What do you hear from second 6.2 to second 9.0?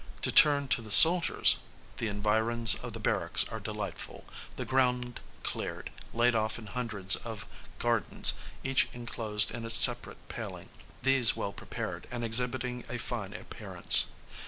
off in hundreds of gardens, each